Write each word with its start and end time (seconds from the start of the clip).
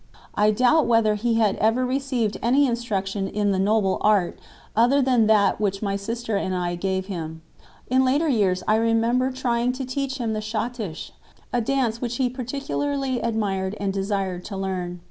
I 0.33 0.49
doubt 0.49 0.87
whether 0.87 1.13
he 1.13 1.35
had 1.35 1.57
ever 1.57 1.85
received 1.85 2.35
any 2.41 2.65
instruction 2.65 3.27
in 3.27 3.51
"the 3.51 3.59
noble 3.59 3.99
art" 4.01 4.39
other 4.75 4.99
than 4.99 5.27
that 5.27 5.61
which 5.61 5.83
my 5.83 5.95
sister 5.95 6.35
and 6.37 6.55
I 6.55 6.73
gave 6.73 7.05
him. 7.05 7.43
In 7.87 8.03
later 8.03 8.27
years 8.27 8.63
I 8.67 8.77
remember 8.77 9.29
trying 9.29 9.73
to 9.73 9.85
teach 9.85 10.17
him 10.17 10.33
the 10.33 10.41
Schottische, 10.41 11.11
a 11.53 11.61
dance 11.61 12.01
which 12.01 12.15
he 12.15 12.29
particularly 12.31 13.19
admired 13.21 13.75
and 13.79 13.93
desired 13.93 14.43
to 14.45 14.57
learn. 14.57 14.99